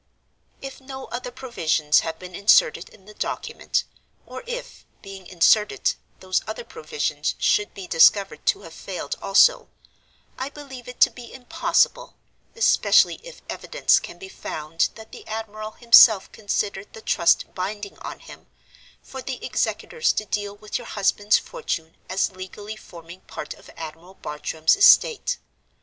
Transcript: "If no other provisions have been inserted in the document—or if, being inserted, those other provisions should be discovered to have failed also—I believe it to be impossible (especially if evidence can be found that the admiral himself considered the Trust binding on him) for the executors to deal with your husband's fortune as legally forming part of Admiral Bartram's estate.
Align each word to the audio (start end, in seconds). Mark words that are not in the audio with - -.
"If 0.63 0.81
no 0.81 1.05
other 1.11 1.29
provisions 1.29 1.99
have 1.99 2.17
been 2.17 2.33
inserted 2.33 2.89
in 2.89 3.05
the 3.05 3.13
document—or 3.13 4.43
if, 4.47 4.83
being 5.03 5.27
inserted, 5.27 5.93
those 6.21 6.41
other 6.47 6.63
provisions 6.63 7.35
should 7.37 7.75
be 7.75 7.85
discovered 7.85 8.43
to 8.47 8.61
have 8.61 8.73
failed 8.73 9.15
also—I 9.21 10.49
believe 10.49 10.87
it 10.87 10.99
to 11.01 11.11
be 11.11 11.31
impossible 11.31 12.15
(especially 12.55 13.19
if 13.23 13.43
evidence 13.47 13.99
can 13.99 14.17
be 14.17 14.27
found 14.27 14.89
that 14.95 15.11
the 15.11 15.27
admiral 15.27 15.73
himself 15.73 16.31
considered 16.31 16.93
the 16.93 17.01
Trust 17.03 17.53
binding 17.53 17.99
on 17.99 18.21
him) 18.21 18.47
for 19.03 19.21
the 19.21 19.37
executors 19.45 20.11
to 20.13 20.25
deal 20.25 20.55
with 20.55 20.79
your 20.79 20.87
husband's 20.87 21.37
fortune 21.37 21.95
as 22.09 22.31
legally 22.31 22.75
forming 22.75 23.21
part 23.27 23.53
of 23.53 23.69
Admiral 23.77 24.15
Bartram's 24.15 24.75
estate. 24.75 25.37